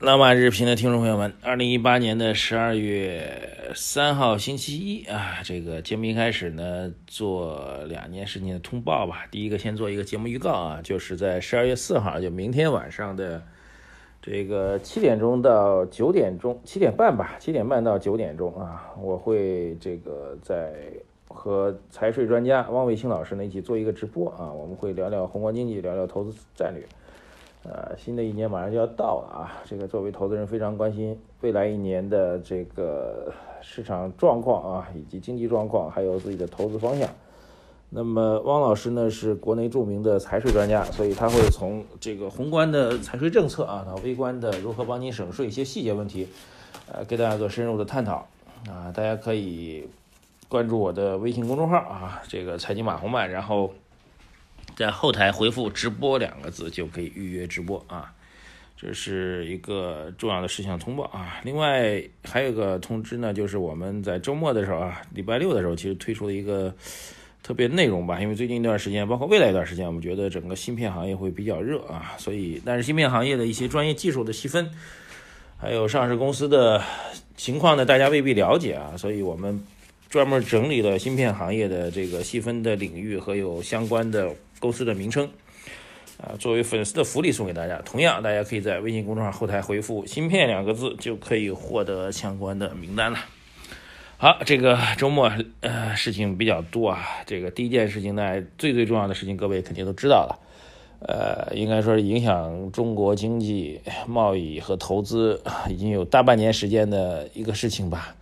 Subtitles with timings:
[0.00, 9.26] 老马日评的听众朋友们，二零一八年的十二月三号星期一啊，这个节目一开始呢，做两件事情的通报吧。
[9.28, 13.42] 第一个，先做一个节目预告啊，就是在十二月四号，就明天晚上的
[14.22, 20.74] 这个七点钟到九点钟，七点半吧，七点半到九点钟啊，我会这个在
[21.26, 26.84] 和财税专家汪卫星老师呢一起做一个直播啊，我们会聊聊宏观经济，聊聊投资战略。
[27.64, 29.60] 呃，新的一年马上就要到了啊！
[29.66, 37.08] 这个作为投资人非常关心未来一年的这个市场状况啊，以及经济状况，还有自己的投资方向。
[37.90, 46.28] 那么汪老师呢是国内著名的财税专家，所以他会从这个宏观的财税政策啊，到微观的如何帮您省税一些细节问题，
[46.90, 48.26] 呃，给大家做深入的探讨
[48.68, 48.92] 啊！
[48.94, 49.86] 大家可以
[50.48, 53.70] 关注我的微信公众号啊，这个财经马红漫，然后。
[54.78, 58.12] 在后台回复“直播”两个字就可以预约直播啊，
[58.76, 61.40] 这是一个重要的事项通报啊。
[61.42, 66.72] 另外还有一个通知呢，就是我们在周末的时候啊，礼拜六的时候，其实推出了一个
[67.42, 68.20] 特别内容吧。
[68.20, 74.70] 因为最近一段时间，包括未来一段时间，我们觉得整个芯片行业会比较热啊，所以但是芯片行业的一些专业技术的细分，
[75.56, 76.80] 还有上市公司的
[77.36, 79.60] 情况呢，大家未必了解啊，所以我们
[80.08, 84.34] 专门整理了芯片行业的这个细分的领域和有相关的。
[84.60, 85.30] 公司的名称，
[86.20, 87.80] 啊，作为粉丝的福利送给大家。
[87.84, 93.20] 同样，大家可以在微信公众号后台回复“芯片”两个字，就可以获得相关的名单了。
[94.16, 97.06] 好，这个周末呃事情比较多啊。
[97.24, 100.34] 这个第一件事情呢，最最重要的事情，各位肯定都知道了。
[100.98, 108.16] 呃，应该说影响中国经济、贸易和投资已经有大半年时间的一个事情吧。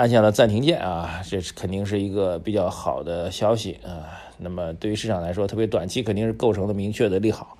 [0.00, 4.16] 按下了暂停键啊，这是肯定是一个比较好的消息啊。
[4.38, 7.58] 那么对于市场来说，特别短期肯定是构成了明确的利好。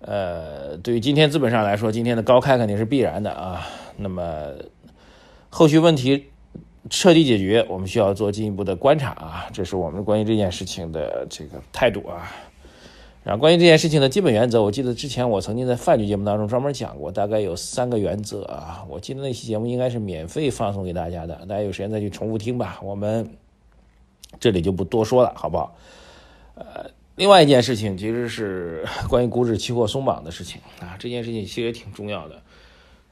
[0.00, 3.66] 呃，对于今天资本上来说，今天的高开肯定是必然的啊。
[3.98, 4.54] 那么
[5.50, 6.28] 后续问题
[6.88, 9.46] 彻底解决，我们需要做进一步的观察啊。
[9.52, 12.32] 这是我们关于这件事情的这个态度啊。
[13.24, 18.86] 然后关于这件事情的基本原则，我记得之前我曾经在饭局节目当中专门讲过，大概有三个原则啊。
[18.88, 22.80] 我记得那期节目应该是免费放送给大家的，大家有时间再去重复听吧。
[22.82, 23.28] 我们
[24.40, 25.76] 这里就不多说了，好不好？
[26.54, 30.96] 呃，另外一件事情其实是 关于股指期货松绑的事情啊。
[30.98, 32.42] 这件事情其实也挺重要的，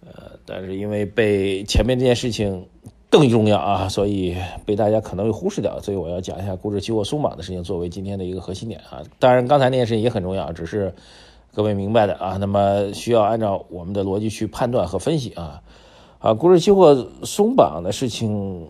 [0.06, 2.66] 呃，但是因为被前面这件事情。
[3.19, 9.03] 更重要啊，所以被大家可能会忽视掉，所以我要讲一下股指期货松绑的事情，作为今天的一个核心点啊。
[9.19, 10.94] 当然，刚才那件事情也很重要，只是
[11.54, 12.37] 各位明白的啊。
[12.38, 15.62] 那么需要按照我们的逻辑去判断和分析啊。
[16.19, 18.69] 啊，股指期货松绑的事情，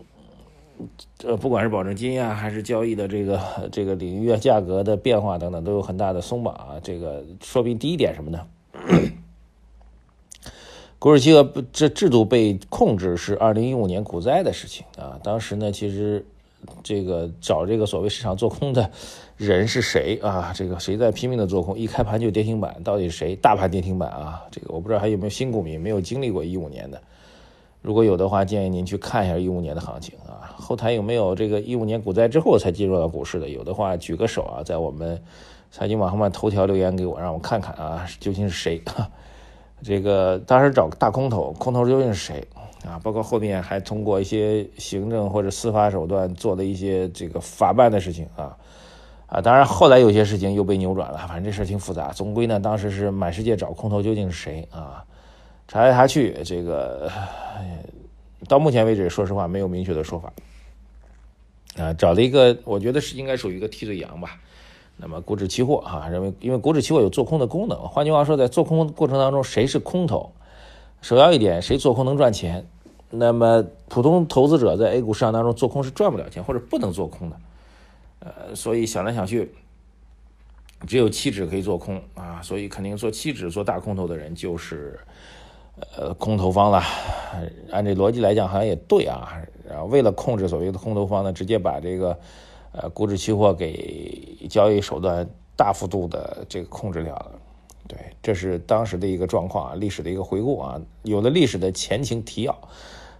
[1.17, 3.39] 这不管是保证金啊，还是交易的这个
[3.71, 6.75] 这个领域啊价格的变化等等，都有很大的松绑啊。
[6.81, 8.39] 这个说明第一点什么呢？
[10.99, 15.19] 股指期货这制度被控制是二零一五年股灾的事情啊。
[15.23, 16.25] 当时呢，其实
[16.81, 18.89] 这个找这个所谓市场做空的
[19.35, 20.51] 人是谁啊？
[20.55, 21.77] 这个谁在拼命的做空？
[21.77, 23.35] 一开盘就跌停板，到底是谁？
[23.35, 24.41] 大盘跌停板啊！
[24.49, 26.99] 这个我不知道还有没有新股民没有经历过一五年的。
[27.83, 30.49] 如果有的话，建议您去看一下一五年的行情啊。
[30.57, 33.47] 后台有没有这个一五年股灾之后才进入到股市的？
[33.47, 35.21] 有的话举个手啊，在我们
[35.69, 38.81] 财经网上面头条留言给我，让我看看啊，究竟是谁？
[39.83, 42.47] 这个当时找大空头，空头究竟是谁
[42.85, 42.99] 啊？
[43.03, 48.57] 包括后面还通过一些行政或者司法手段做的一些这个法办的事情啊
[49.27, 49.41] 啊！
[49.41, 52.11] 当然后来有些事情又被扭转了，反正这事挺复杂。
[52.11, 55.03] 总归呢，当时是满世界找空头究竟是谁啊？
[55.67, 57.11] 查来查去，这个
[58.47, 60.31] 到目前为止，说实话没有明确的说法
[61.77, 61.93] 啊。
[61.93, 64.39] 找了一个，我觉得是应该属于一个替罪羊吧。
[64.99, 70.31] 那么股指期货哈，认为因为股指期货有做空的功能，换句话说，在做空过程当中，谁是空头，
[71.01, 72.65] 首要一点，谁做空能赚钱。
[73.11, 77.35] 那么普通投资者在 A 股市场当中做空是赚不了钱，或者不能做空的。
[78.21, 79.53] 呃，所以想来想去，
[80.87, 84.99] 只有期指可以做空啊，所以肯定做期指做大空头的人就是
[85.95, 86.81] 呃空头方了。
[87.71, 89.39] 按这逻辑来讲，好像也对啊。
[89.69, 92.17] 然后为了控制所谓的空头方呢，直接把这个。
[92.73, 97.31] 呃，股指期货给交易手段大幅度的这个控制掉了，
[97.87, 102.55] 对，这是当时的一个状况啊，历史的一个回顾啊，有了历史的前情提要，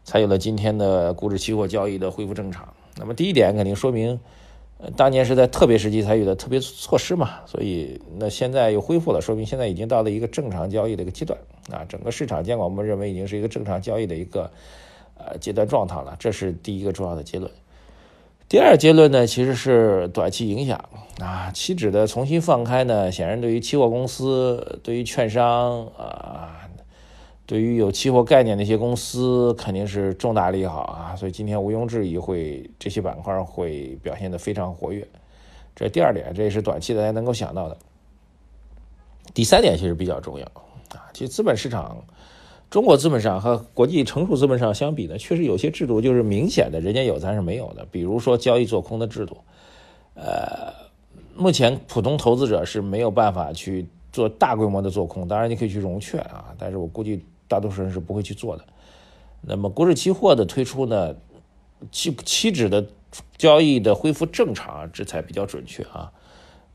[0.04, 2.72] 才有了今天的股指期货交易的恢复正常。
[2.98, 4.20] 那么第一点肯定说明，
[4.96, 11.40] 当年是在特别时期采取的特别措施嘛，所以那现在又恢复了，说明现在已经到了一个正常交易的一个阶段
[11.72, 14.52] 啊，整个市场监管我们认为已经是一个正常交易的一个
[15.18, 17.50] 呃阶段状态了，这是第一个重要的结论。
[18.50, 20.82] 第二结论呢，其实是短期影响
[21.20, 26.66] 啊，期指的重新放开呢，显然对于期货公司、对于券商啊、
[27.46, 35.06] 对于有期货概念的一些公司肯定是重大利好啊，所以今天毋庸置疑会这些板块会表现的非常活跃。
[35.76, 37.78] 这第二点，这也是短期大家能够想到的。
[39.34, 40.46] 第三点其实比较重要
[40.96, 41.98] 啊，其实资本市场。
[42.70, 47.88] 中国资本上和国际成熟资本上相比呢，确实有些制度就是明显的人家有咱是没有的。
[47.90, 49.38] 比如说交易做空的制度，
[50.16, 50.74] 呃，
[51.36, 55.28] 目前普通投资者是没有办法去做大规模的做空。
[55.28, 58.66] 当然你可以去融券啊，但是我估计大多数人是不会去做的。
[59.42, 61.16] 那么股指期货的推出呢，
[61.90, 62.86] 期期指的
[63.38, 66.12] 交易的恢复正常，这才比较准确啊。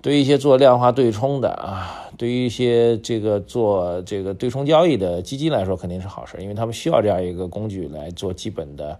[0.02, 8.98] 对于一些做量化对冲的啊，对于一些这个做这个对冲交易的基金来说，肯定是好事，因为他们需要这样一个工具来做基本的，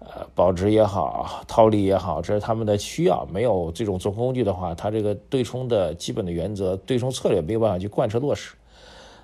[0.00, 3.24] 呃，保值也好，套利也好，这是他们的需要。
[3.32, 8.56] 没有这种做空工具的话，它这个对冲的基本的原则、对冲策略没有办法去贯彻落实。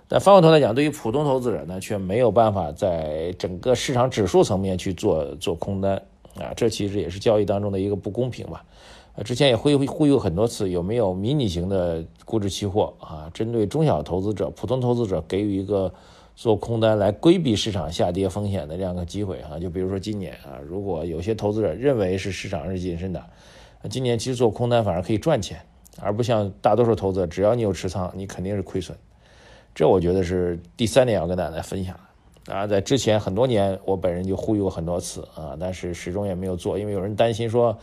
[0.06, 6.00] 但反过头来讲，对于普通投资者呢，却没有办法在整个市场指数层面去做做空单
[6.36, 8.64] 啊，这其实也是交易当中的一个不公平吧。
[9.24, 13.28] 之前也会呼吁很多次，有没有迷你型的股指期货啊？
[13.34, 15.92] 针对中小投资者、普通投资者给予一个
[16.36, 19.58] 做空单来规避市场下跌风险的这样一个机会啊？
[19.58, 23.20] 就比如说今年啊，如果有些投资者认为是市场是谨慎的，
[23.90, 25.60] 今年其实做空单反而可以赚钱，
[26.00, 28.96] 而不像大多数投资者，只要你有持仓，你肯定是亏损。
[29.74, 31.98] 这我觉得是第三点要跟大家来分享
[32.48, 32.66] 啊。
[32.66, 37.78] 在之前很多年，我本人就呼吁过很多次啊，但是始终也没有做，因为有人担心说。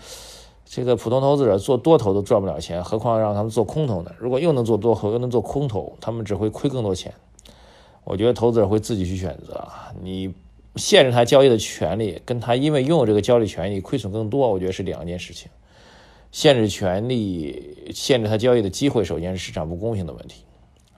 [0.67, 4.11] 这个普通投资者做多头都赚不了钱，何况让他们做空头呢？
[4.17, 7.13] 如果又能做多头，又能做空头，他们只会亏更多钱。
[8.03, 9.63] 我觉得投资者会自己去选择，
[10.01, 10.33] 你
[10.75, 15.51] 限制他交易的权利，跟他因为拥有这个交易权利亏损更多，我觉得是两件事情。
[16.31, 20.45] 限制权利，限制他交易的机会，首先是市场不公平的问题，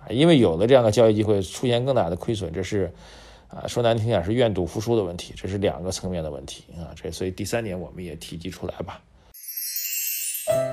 [0.10, 2.90] 因为有了这样的交易机会，出现更大的亏损，这是
[3.50, 6.92] 啊说难听点是愿赌服输的问题，这是两个层面的问题啊。
[6.96, 9.00] 这所以第三点我们也提及出来吧。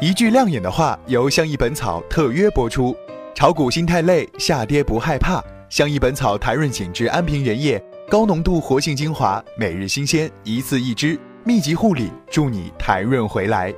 [0.01, 2.97] 一句亮眼的话，由相宜本草特约播出。
[3.35, 5.43] 炒股心太累，下跌不害怕。
[5.69, 13.75] 相宜本草台润紧致安瓶原液，高浓度活性精华，每日新鲜，一次一支，密集护理，助你台润回来。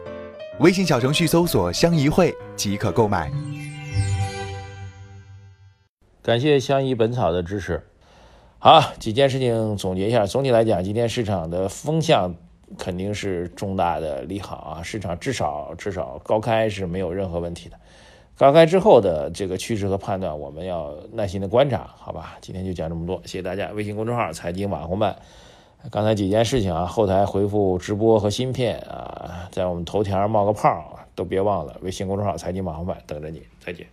[0.60, 3.32] 微信小程序搜索“相宜会”即可购买。
[6.22, 7.82] 感谢相宜本草的支持。
[8.58, 10.26] 好，几件事情总结一下。
[10.26, 12.34] 总体来讲，今天市场的风向。
[12.76, 14.82] 肯定是重大的利好啊！
[14.82, 17.78] 市场至少至少高开是没有任何问题的，
[18.36, 22.36] 高开之后的这个趋势和判断，我们要耐心的观察，好吧？
[22.40, 23.68] 今天就讲这么多，谢谢大家。
[23.68, 25.14] 微信公众号财经网红办，
[25.92, 33.86] 刚才几件事情啊，后台回复直播和芯片啊，在我们头条冒个泡啊都别忘了微信公众号财经网红办等着你，再见。